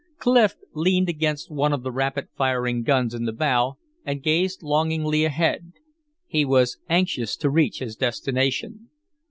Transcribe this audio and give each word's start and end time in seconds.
Clif 0.17 0.55
leaned 0.73 1.09
against 1.09 1.51
one 1.51 1.71
of 1.71 1.83
the 1.83 1.91
rapid 1.91 2.27
firing 2.35 2.81
guns 2.81 3.13
in 3.13 3.25
the 3.25 3.31
bow 3.31 3.77
and 4.03 4.23
gazed 4.23 4.63
longingly 4.63 5.25
ahead; 5.25 5.73
he 6.25 6.43
was 6.43 6.79
anxious 6.89 7.35
to 7.37 7.51
reach 7.51 7.77
his 7.77 7.95
destination. 7.97 8.89